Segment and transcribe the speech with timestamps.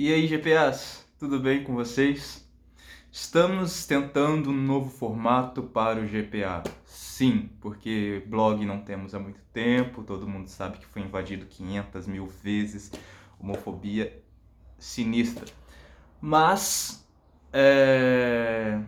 [0.00, 2.48] E aí, GPAs, tudo bem com vocês?
[3.10, 6.62] Estamos tentando um novo formato para o GPA.
[6.84, 12.06] Sim, porque blog não temos há muito tempo, todo mundo sabe que foi invadido 500
[12.06, 12.92] mil vezes,
[13.40, 14.22] homofobia
[14.78, 15.46] sinistra.
[16.20, 17.04] Mas,
[17.52, 18.80] é...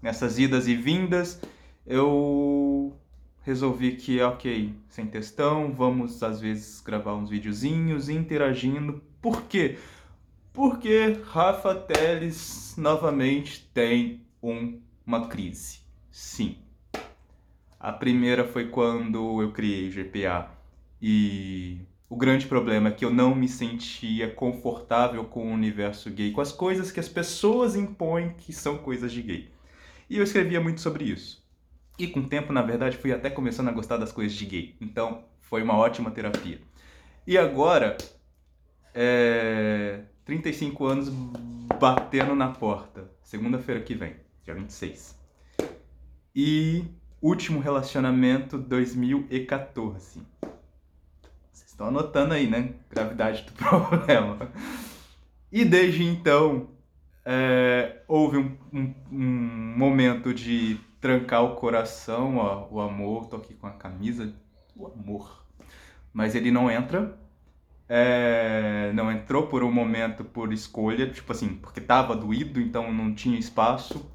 [0.00, 1.42] nessas idas e vindas,
[1.86, 2.98] eu
[3.42, 9.02] resolvi que, ok, sem textão, vamos às vezes gravar uns videozinhos interagindo.
[9.20, 9.78] Por quê?
[10.52, 15.80] Porque Rafa Teles novamente tem um, uma crise.
[16.10, 16.56] Sim.
[17.78, 20.50] A primeira foi quando eu criei GPA
[21.00, 21.78] e
[22.10, 26.40] o grande problema é que eu não me sentia confortável com o universo gay, com
[26.40, 29.48] as coisas que as pessoas impõem que são coisas de gay.
[30.10, 31.39] E eu escrevia muito sobre isso.
[32.00, 34.74] E com o tempo, na verdade, fui até começando a gostar das coisas de gay.
[34.80, 36.58] Então, foi uma ótima terapia.
[37.26, 37.98] E agora,
[38.94, 40.00] é...
[40.24, 41.10] 35 anos
[41.78, 43.10] batendo na porta.
[43.22, 45.14] Segunda-feira que vem, dia 26.
[46.34, 46.86] E
[47.20, 50.22] último relacionamento 2014.
[51.52, 52.72] Vocês estão anotando aí, né?
[52.88, 54.50] Gravidade do problema.
[55.52, 56.70] E desde então,
[57.26, 58.00] é...
[58.08, 63.26] houve um, um, um momento de trancar o coração, ó, o amor.
[63.26, 64.32] Tô aqui com a camisa,
[64.76, 65.44] o amor.
[66.12, 67.18] Mas ele não entra.
[67.88, 73.12] É, não entrou por um momento por escolha, tipo assim, porque tava doído, então não
[73.12, 74.08] tinha espaço.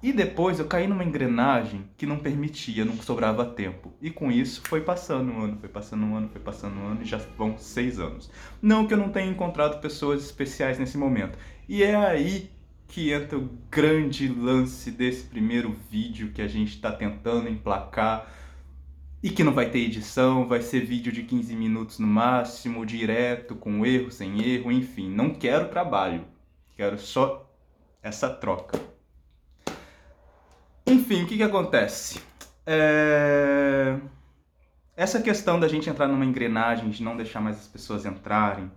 [0.00, 3.92] E depois eu caí numa engrenagem que não permitia, não sobrava tempo.
[4.00, 7.02] E com isso foi passando um ano, foi passando um ano, foi passando um ano
[7.02, 8.30] e já vão seis anos.
[8.62, 11.36] Não que eu não tenha encontrado pessoas especiais nesse momento.
[11.68, 12.48] E é aí
[12.88, 18.26] que entra o grande lance desse primeiro vídeo que a gente está tentando emplacar
[19.22, 23.54] e que não vai ter edição, vai ser vídeo de 15 minutos no máximo, direto,
[23.54, 25.10] com erro, sem erro, enfim.
[25.10, 26.24] Não quero trabalho,
[26.76, 27.48] quero só
[28.02, 28.80] essa troca.
[30.86, 32.22] Enfim, o que, que acontece?
[32.64, 33.98] É...
[34.96, 38.70] Essa questão da gente entrar numa engrenagem, de não deixar mais as pessoas entrarem,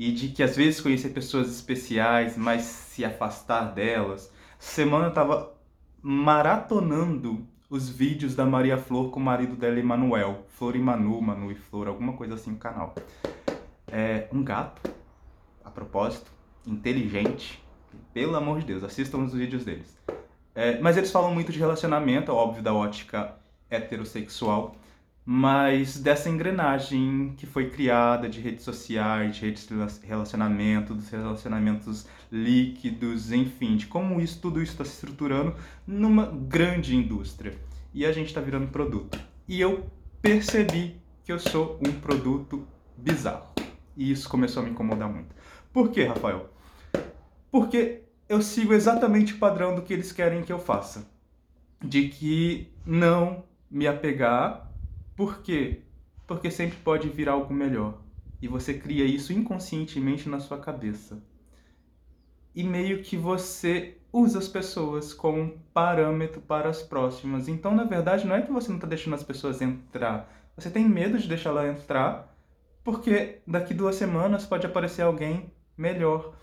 [0.00, 4.32] e de que às vezes conhecer pessoas especiais, mas se afastar delas.
[4.58, 5.52] Semana eu tava
[6.00, 10.46] maratonando os vídeos da Maria Flor com o marido dela, Emanuel.
[10.48, 12.94] Flor e Manu, Manu e Flor, alguma coisa assim no canal.
[13.86, 14.90] É um gato,
[15.62, 16.30] a propósito,
[16.66, 17.62] inteligente.
[18.14, 19.98] Pelo amor de Deus, assistam os vídeos deles.
[20.54, 23.36] É, mas eles falam muito de relacionamento, óbvio, da ótica
[23.68, 24.74] heterossexual
[25.24, 32.06] mas dessa engrenagem que foi criada de redes sociais, de redes de relacionamento, dos relacionamentos
[32.32, 35.54] líquidos, enfim, de como isso tudo isso está se estruturando
[35.86, 37.54] numa grande indústria.
[37.92, 39.18] E a gente está virando produto.
[39.46, 39.90] E eu
[40.22, 42.66] percebi que eu sou um produto
[42.96, 43.46] bizarro.
[43.96, 45.34] E isso começou a me incomodar muito.
[45.72, 46.50] Por quê, Rafael?
[47.50, 51.08] Porque eu sigo exatamente o padrão do que eles querem que eu faça.
[51.82, 54.69] De que não me apegar
[55.20, 55.82] por quê?
[56.26, 58.00] Porque sempre pode vir algo melhor.
[58.40, 61.22] E você cria isso inconscientemente na sua cabeça.
[62.54, 67.48] E meio que você usa as pessoas como um parâmetro para as próximas.
[67.48, 70.26] Então, na verdade, não é que você não está deixando as pessoas entrar.
[70.56, 72.34] Você tem medo de deixar ela entrar,
[72.82, 76.34] porque daqui duas semanas pode aparecer alguém melhor.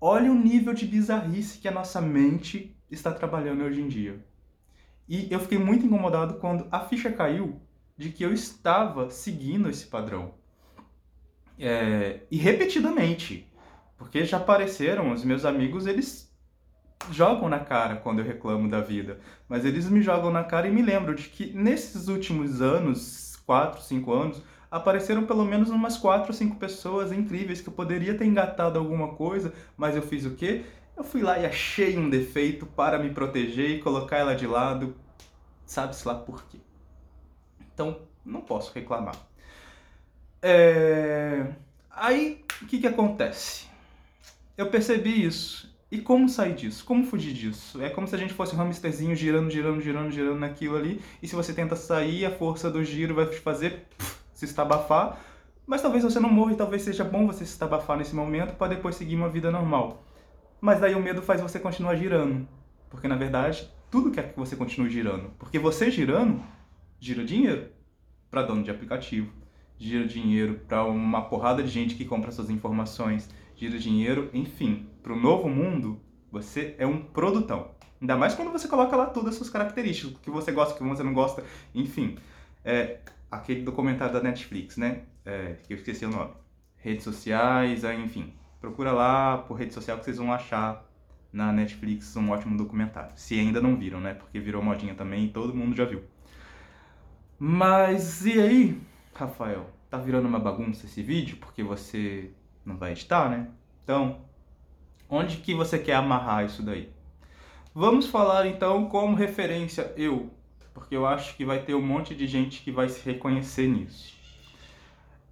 [0.00, 4.24] Olha o nível de bizarrice que a nossa mente está trabalhando hoje em dia.
[5.08, 7.60] E eu fiquei muito incomodado quando a ficha caiu
[8.00, 10.32] de que eu estava seguindo esse padrão.
[11.58, 13.46] É, e repetidamente,
[13.98, 16.34] porque já apareceram, os meus amigos, eles
[17.10, 20.70] jogam na cara quando eu reclamo da vida, mas eles me jogam na cara e
[20.70, 26.28] me lembram de que nesses últimos anos, 4, 5 anos, apareceram pelo menos umas 4
[26.28, 30.34] ou 5 pessoas incríveis que eu poderia ter engatado alguma coisa, mas eu fiz o
[30.36, 30.64] quê?
[30.96, 34.96] Eu fui lá e achei um defeito para me proteger e colocar ela de lado,
[35.66, 36.60] sabe-se lá por quê.
[37.80, 39.14] Então, não posso reclamar.
[40.42, 41.46] É...
[41.90, 43.68] Aí, o que, que acontece?
[44.54, 45.74] Eu percebi isso.
[45.90, 46.84] E como sair disso?
[46.84, 47.82] Como fugir disso?
[47.82, 51.00] É como se a gente fosse um hamsterzinho girando, girando, girando, girando naquilo ali.
[51.22, 55.18] E se você tenta sair, a força do giro vai te fazer pff, se estabafar.
[55.66, 58.74] Mas talvez você não morra e talvez seja bom você se estabafar nesse momento para
[58.74, 60.04] depois seguir uma vida normal.
[60.60, 62.46] Mas daí o medo faz você continuar girando.
[62.90, 65.30] Porque na verdade, tudo quer que você continue girando.
[65.38, 66.42] Porque você girando,
[67.00, 67.70] gira dinheiro
[68.30, 69.32] para dono de aplicativo,
[69.78, 75.12] gira dinheiro para uma porrada de gente que compra suas informações, gira dinheiro, enfim, para
[75.12, 75.98] o novo mundo,
[76.30, 77.70] você é um produtão.
[78.00, 80.76] Ainda mais quando você coloca lá todas as suas características, o que você gosta, o
[80.76, 81.42] que você não gosta,
[81.74, 82.16] enfim.
[82.64, 82.98] É,
[83.30, 85.02] aquele documentário da Netflix, né?
[85.24, 86.32] É, que eu esqueci o nome.
[86.76, 88.32] redes sociais, enfim.
[88.60, 90.86] Procura lá por rede social que vocês vão achar
[91.32, 93.12] na Netflix um ótimo documentário.
[93.16, 94.14] Se ainda não viram, né?
[94.14, 96.02] Porque virou modinha também e todo mundo já viu.
[97.42, 98.82] Mas e aí,
[99.14, 99.70] Rafael?
[99.88, 102.32] Tá virando uma bagunça esse vídeo porque você
[102.66, 103.48] não vai editar, né?
[103.82, 104.20] Então,
[105.08, 106.92] onde que você quer amarrar isso daí?
[107.74, 110.30] Vamos falar então como referência eu,
[110.74, 114.14] porque eu acho que vai ter um monte de gente que vai se reconhecer nisso.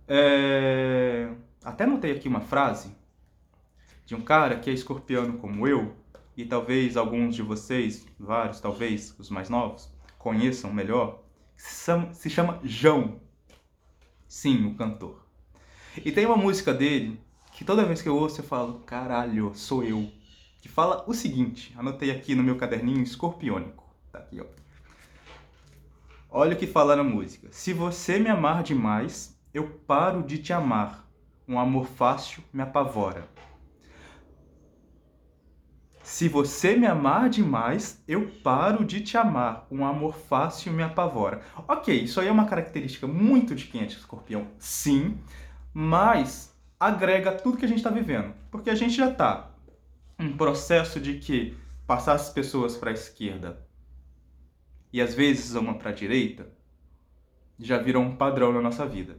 [0.09, 1.31] É...
[1.63, 2.91] Até notei aqui uma frase
[4.07, 5.95] de um cara que é escorpiano como eu,
[6.35, 11.28] e talvez alguns de vocês, vários talvez, os mais novos, conheçam melhor,
[11.59, 13.21] se chama João.
[14.29, 15.27] Sim, o cantor.
[16.05, 17.21] E tem uma música dele
[17.53, 20.09] que toda vez que eu ouço eu falo, caralho, sou eu.
[20.61, 23.85] Que fala o seguinte, anotei aqui no meu caderninho escorpiônico.
[24.13, 24.47] Tá aqui, ó.
[26.31, 27.49] Olha o que fala na música.
[27.51, 31.09] Se você me amar demais, eu paro de te amar.
[31.49, 33.29] Um amor fácil me apavora.
[36.11, 39.67] Se você me amar demais, eu paro de te amar.
[39.71, 41.43] Um amor fácil me apavora.
[41.69, 45.19] Ok, isso aí é uma característica muito de quem é de escorpião, sim,
[45.73, 48.33] mas agrega tudo que a gente está vivendo.
[48.51, 49.51] Porque a gente já está
[50.19, 51.55] em processo de que
[51.87, 53.63] passar as pessoas para a esquerda
[54.91, 56.51] e às vezes uma para a direita
[57.59, 59.19] já viram um padrão na nossa vida.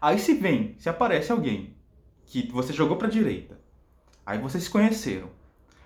[0.00, 1.76] Aí se vem, se aparece alguém
[2.24, 3.62] que você jogou para a direita
[4.26, 5.28] Aí vocês se conheceram.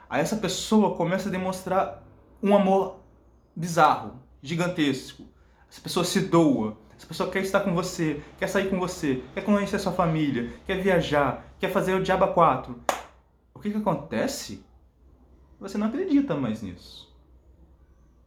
[0.08, 2.02] Aí essa pessoa começa a demonstrar
[2.42, 3.00] um amor
[3.54, 5.24] bizarro, gigantesco.
[5.70, 6.76] Essa pessoa se doa.
[6.96, 10.82] Essa pessoa quer estar com você, quer sair com você, quer conhecer sua família, quer
[10.82, 12.76] viajar, quer fazer o Diaba 4.
[13.54, 14.64] O que, que acontece?
[15.60, 17.08] Você não acredita mais nisso.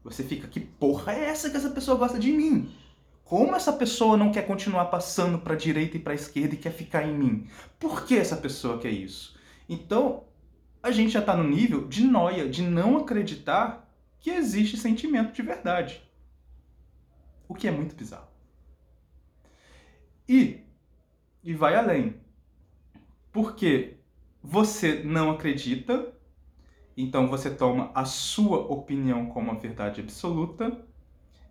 [0.04, 2.74] Você fica, que porra é essa que essa pessoa gosta de mim?
[3.24, 7.04] Como essa pessoa não quer continuar passando para direita e para esquerda e quer ficar
[7.08, 7.48] em mim?
[7.80, 9.38] Por que essa pessoa quer isso?
[9.72, 10.26] Então,
[10.84, 13.90] a gente já está no nível de noia, de não acreditar
[14.20, 16.04] que existe sentimento de verdade.
[17.48, 18.28] O que é muito bizarro.
[20.28, 20.60] E,
[21.42, 22.20] e vai além.
[23.32, 23.96] Porque
[24.44, 26.14] você não acredita,
[26.98, 30.86] então você toma a sua opinião como a verdade absoluta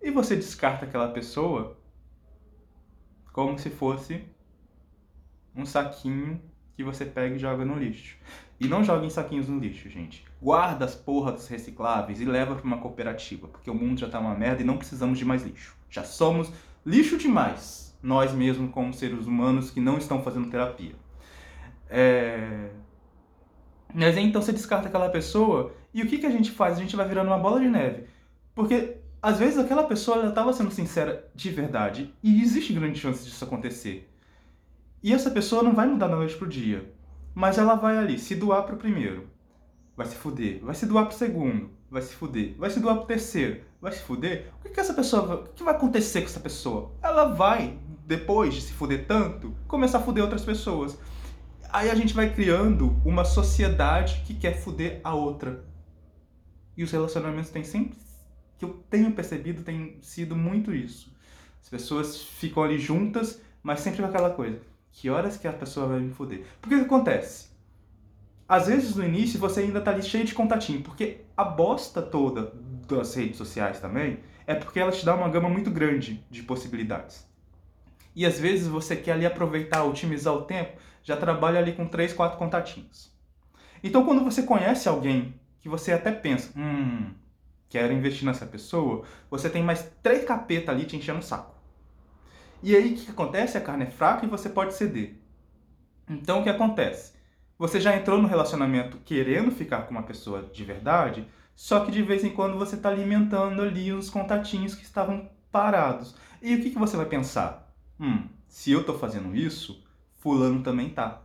[0.02, 1.78] e você descarta aquela pessoa
[3.32, 4.26] como se fosse
[5.56, 8.16] um saquinho que você pega e joga no lixo.
[8.58, 10.24] E não joga em saquinhos no lixo, gente.
[10.40, 14.18] Guarda as porras dos recicláveis e leva para uma cooperativa, porque o mundo já tá
[14.18, 15.76] uma merda e não precisamos de mais lixo.
[15.88, 16.52] Já somos
[16.84, 20.94] lixo demais, nós mesmos como seres humanos que não estão fazendo terapia.
[21.88, 22.70] É...
[23.94, 26.78] Mas então você descarta aquela pessoa e o que, que a gente faz?
[26.78, 28.04] A gente vai virando uma bola de neve.
[28.54, 33.44] Porque às vezes aquela pessoa estava sendo sincera de verdade e existe grande chance disso
[33.44, 34.08] acontecer.
[35.02, 36.92] E essa pessoa não vai mudar da noite pro dia.
[37.34, 39.28] Mas ela vai ali se doar pro primeiro.
[39.96, 40.60] Vai se fuder.
[40.62, 41.70] Vai se doar pro segundo.
[41.90, 42.54] Vai se fuder.
[42.58, 43.62] Vai se doar pro terceiro.
[43.80, 44.50] Vai se fuder.
[44.58, 45.36] O que, que essa pessoa.
[45.36, 46.92] O que vai acontecer com essa pessoa?
[47.02, 50.98] Ela vai, depois de se fuder tanto, começar a fuder outras pessoas.
[51.70, 55.64] Aí a gente vai criando uma sociedade que quer fuder a outra.
[56.76, 57.98] E os relacionamentos têm sempre.
[58.58, 61.10] que eu tenho percebido, tem sido muito isso.
[61.62, 65.86] As pessoas ficam ali juntas, mas sempre com aquela coisa que horas que a pessoa
[65.86, 66.44] vai me foder?
[66.60, 67.48] Porque o que acontece?
[68.48, 72.52] Às vezes no início você ainda tá ali cheio de contatinho, porque a bosta toda
[72.88, 77.24] das redes sociais também é porque ela te dá uma gama muito grande de possibilidades.
[78.14, 82.12] E às vezes você quer ali aproveitar, otimizar o tempo, já trabalha ali com três,
[82.12, 83.12] quatro contatinhos.
[83.82, 87.12] Então quando você conhece alguém que você até pensa, hum,
[87.68, 91.59] quero investir nessa pessoa, você tem mais três capeta ali te enchendo o saco.
[92.62, 93.56] E aí o que acontece?
[93.56, 95.16] A carne é fraca e você pode ceder.
[96.08, 97.12] Então o que acontece?
[97.58, 102.02] Você já entrou no relacionamento querendo ficar com uma pessoa de verdade, só que de
[102.02, 106.14] vez em quando você está alimentando ali os contatinhos que estavam parados.
[106.40, 107.70] E o que, que você vai pensar?
[107.98, 109.84] Hum, se eu estou fazendo isso,
[110.16, 111.22] fulano também tá.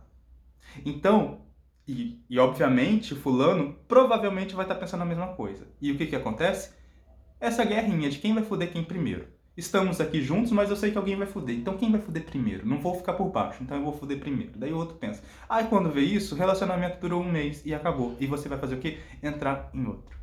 [0.84, 1.40] Então,
[1.88, 5.66] e, e obviamente fulano provavelmente vai estar tá pensando a mesma coisa.
[5.80, 6.74] E o que, que acontece?
[7.40, 9.28] Essa guerrinha de quem vai foder quem primeiro.
[9.56, 11.56] Estamos aqui juntos, mas eu sei que alguém vai fuder.
[11.56, 12.66] Então quem vai fuder primeiro?
[12.68, 14.52] Não vou ficar por baixo, então eu vou fuder primeiro.
[14.54, 15.22] Daí o outro pensa.
[15.48, 18.14] Aí quando vê isso, o relacionamento durou um mês e acabou.
[18.20, 18.98] E você vai fazer o quê?
[19.22, 20.14] Entrar em outro.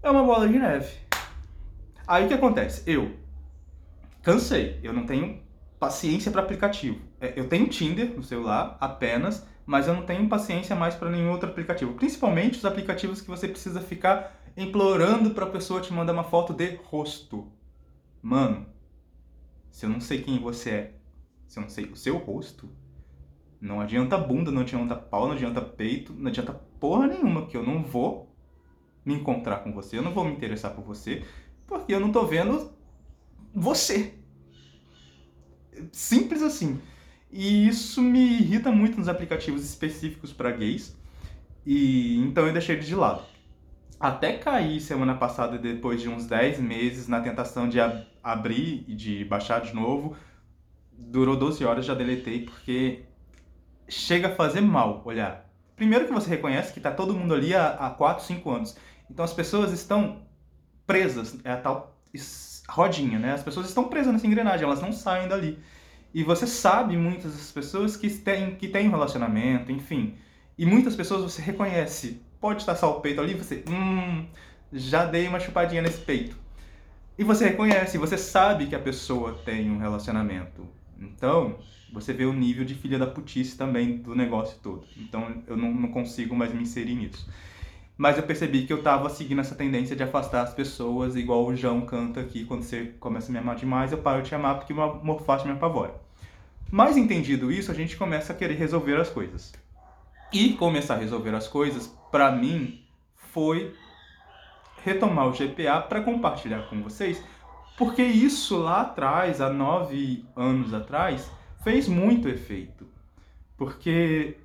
[0.00, 0.94] É uma bola de neve.
[2.06, 2.88] Aí o que acontece?
[2.88, 3.10] Eu
[4.22, 4.78] cansei.
[4.84, 5.42] Eu não tenho
[5.80, 7.00] paciência para aplicativo.
[7.20, 11.32] É, eu tenho Tinder no celular apenas, mas eu não tenho paciência mais para nenhum
[11.32, 11.94] outro aplicativo.
[11.94, 16.52] Principalmente os aplicativos que você precisa ficar implorando para a pessoa te mandar uma foto
[16.52, 17.50] de rosto.
[18.22, 18.66] Mano,
[19.70, 20.94] se eu não sei quem você é,
[21.46, 22.68] se eu não sei o seu rosto,
[23.60, 27.62] não adianta bunda, não adianta pau, não adianta peito, não adianta porra nenhuma, que eu
[27.62, 28.34] não vou
[29.04, 31.24] me encontrar com você, eu não vou me interessar por você,
[31.66, 32.72] porque eu não tô vendo
[33.54, 34.14] você.
[35.92, 36.80] Simples assim.
[37.30, 40.96] E isso me irrita muito nos aplicativos específicos para gays.
[41.64, 43.22] E então eu deixei ele de lado.
[44.00, 48.94] Até cair semana passada, depois de uns 10 meses, na tentação de ab abrir e
[48.94, 50.16] de baixar de novo.
[50.90, 53.04] Durou 12 horas, já deletei, porque
[53.86, 55.46] chega a fazer mal olhar.
[55.76, 58.76] Primeiro que você reconhece que está todo mundo ali há, há 4, 5 anos.
[59.10, 60.22] Então as pessoas estão
[60.86, 62.00] presas, é a tal
[62.70, 63.34] rodinha, né?
[63.34, 65.58] As pessoas estão presas nessa engrenagem, elas não saem dali.
[66.14, 70.16] E você sabe muitas das pessoas que têm, que têm um relacionamento, enfim.
[70.56, 72.22] E muitas pessoas você reconhece.
[72.40, 74.26] Pode estar só o peito ali, você, hum,
[74.72, 76.36] já dei uma chupadinha nesse peito.
[77.18, 80.66] E você reconhece, você sabe que a pessoa tem um relacionamento.
[80.98, 81.58] Então,
[81.92, 84.86] você vê o nível de filha da putice também do negócio todo.
[84.96, 87.28] Então, eu não, não consigo mais me inserir nisso.
[87.96, 91.54] Mas eu percebi que eu tava seguindo essa tendência de afastar as pessoas, igual o
[91.54, 94.56] João canta aqui, quando você começa a me amar demais, eu paro de te amar
[94.56, 95.94] porque amor fácil me apavora.
[96.70, 99.52] Mas entendido isso, a gente começa a querer resolver as coisas.
[100.32, 102.82] E começar a resolver as coisas, para mim,
[103.14, 103.74] foi
[104.84, 107.22] retomar o GPA para compartilhar com vocês,
[107.76, 111.30] porque isso lá atrás, há nove anos atrás,
[111.62, 112.86] fez muito efeito.
[113.56, 114.36] Porque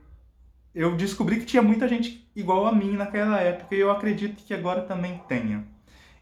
[0.73, 4.53] eu descobri que tinha muita gente igual a mim naquela época e eu acredito que
[4.53, 5.65] agora também tenha.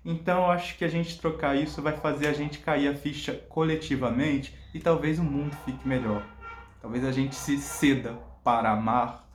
[0.05, 4.53] Então acho que a gente trocar isso vai fazer a gente cair a ficha coletivamente
[4.73, 6.23] e talvez o mundo fique melhor.
[6.81, 9.27] Talvez a gente se ceda para amar,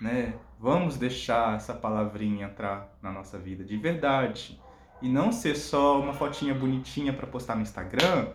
[0.00, 0.34] né?
[0.58, 4.60] Vamos deixar essa palavrinha entrar na nossa vida de verdade
[5.02, 8.28] e não ser só uma fotinha bonitinha para postar no Instagram,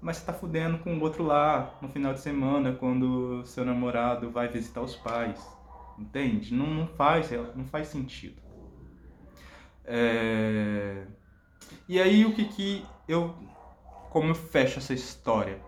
[0.00, 4.30] mas você tá fudendo com o outro lá no final de semana quando seu namorado
[4.30, 5.40] vai visitar os pais.
[5.98, 6.52] Entende?
[6.52, 8.42] Não, não, faz, não faz sentido.
[9.84, 11.06] É...
[11.88, 13.34] E aí o que que eu.
[14.10, 15.60] Como eu fecho essa história?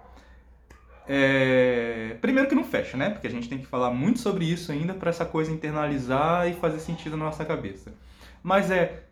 [1.08, 2.16] É...
[2.20, 3.10] Primeiro que não fecha, né?
[3.10, 6.54] Porque a gente tem que falar muito sobre isso ainda para essa coisa internalizar e
[6.54, 7.92] fazer sentido na nossa cabeça.
[8.42, 9.04] Mas é.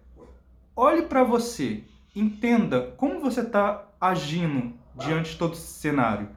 [0.76, 1.84] Olhe para você,
[2.16, 6.28] entenda como você está agindo diante de todo esse cenário.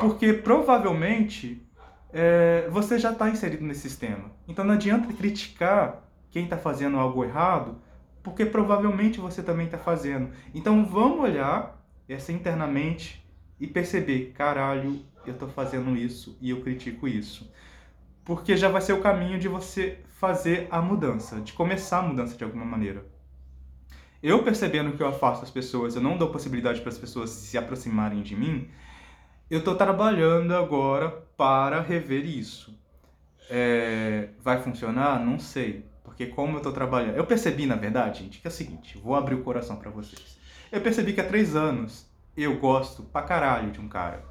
[0.00, 1.66] Porque provavelmente
[2.12, 4.30] é, você já está inserido nesse sistema.
[4.48, 7.78] Então não adianta criticar quem está fazendo algo errado,
[8.22, 10.30] porque provavelmente você também está fazendo.
[10.54, 13.25] Então vamos olhar essa internamente
[13.58, 17.50] e perceber, caralho, eu estou fazendo isso e eu critico isso.
[18.24, 22.36] Porque já vai ser o caminho de você fazer a mudança, de começar a mudança
[22.36, 23.04] de alguma maneira.
[24.22, 27.56] Eu percebendo que eu afasto as pessoas, eu não dou possibilidade para as pessoas se
[27.56, 28.68] aproximarem de mim,
[29.48, 32.76] eu estou trabalhando agora para rever isso.
[33.48, 35.24] É, vai funcionar?
[35.24, 35.86] Não sei.
[36.02, 37.16] Porque como eu estou trabalhando...
[37.16, 38.98] Eu percebi, na verdade, gente, que é o seguinte.
[38.98, 40.36] Vou abrir o coração para vocês.
[40.72, 42.10] Eu percebi que há três anos
[42.42, 44.24] eu gosto pra caralho de um cara.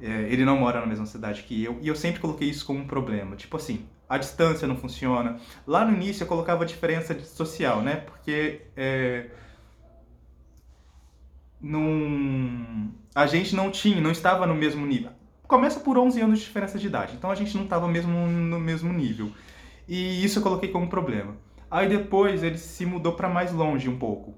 [0.00, 1.78] É, ele não mora na mesma cidade que eu.
[1.80, 3.36] E eu sempre coloquei isso como um problema.
[3.36, 5.38] Tipo assim, a distância não funciona.
[5.66, 7.96] Lá no início eu colocava a diferença social, né?
[7.96, 8.62] Porque...
[8.76, 9.26] É,
[11.60, 15.10] num a gente não tinha, não estava no mesmo nível.
[15.48, 18.60] Começa por 11 anos de diferença de idade, então a gente não estava mesmo no
[18.60, 19.32] mesmo nível.
[19.88, 21.34] E isso eu coloquei como problema.
[21.70, 24.34] Aí depois ele se mudou para mais longe um pouco.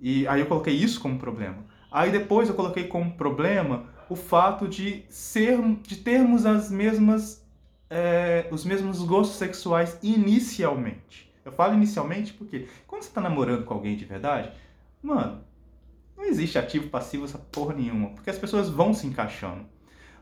[0.00, 1.64] E aí eu coloquei isso como problema.
[1.90, 7.44] Aí depois eu coloquei como problema o fato de ser, de termos as mesmas,
[7.88, 11.32] é, os mesmos gostos sexuais inicialmente.
[11.44, 14.52] Eu falo inicialmente porque quando você está namorando com alguém de verdade,
[15.02, 15.42] mano,
[16.16, 19.64] não existe ativo passivo essa porra nenhuma, porque as pessoas vão se encaixando.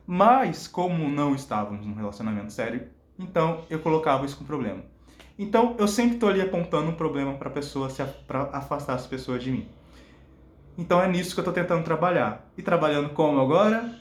[0.06, 4.82] Mas, como não estávamos num relacionamento sério, então eu colocava isso como problema.
[5.38, 9.42] Então eu sempre estou ali apontando um problema para pessoa se para afastar as pessoas
[9.42, 9.68] de mim.
[10.78, 12.48] Então é nisso que eu estou tentando trabalhar.
[12.56, 13.92] E trabalhando como agora?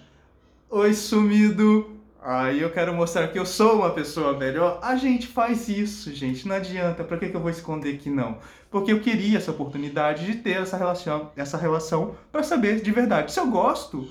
[0.69, 1.97] Oi, sumido!
[2.21, 4.79] Aí eu quero mostrar que eu sou uma pessoa melhor.
[4.83, 6.47] A gente faz isso, gente.
[6.47, 7.03] Não adianta.
[7.03, 8.37] Para que, que eu vou esconder que não?
[8.69, 13.31] Porque eu queria essa oportunidade de ter essa relação, essa relação para saber de verdade
[13.31, 14.07] se eu gosto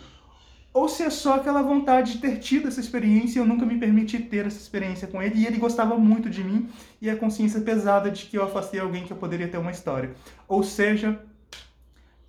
[0.72, 3.78] ou se é só aquela vontade de ter tido essa experiência e eu nunca me
[3.78, 6.68] permiti ter essa experiência com ele e ele gostava muito de mim
[7.00, 10.14] e a consciência pesada de que eu afastei alguém que eu poderia ter uma história.
[10.48, 11.18] Ou seja,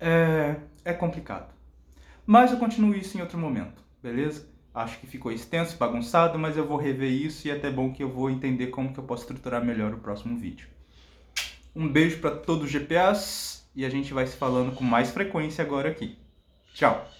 [0.00, 1.52] é, é complicado.
[2.26, 4.46] Mas eu continuo isso em outro momento, beleza?
[4.74, 8.02] Acho que ficou extenso, bagunçado, mas eu vou rever isso e é até bom que
[8.02, 10.68] eu vou entender como que eu posso estruturar melhor o próximo vídeo.
[11.74, 15.64] Um beijo para todos os GPAs e a gente vai se falando com mais frequência
[15.64, 16.18] agora aqui.
[16.74, 17.17] Tchau!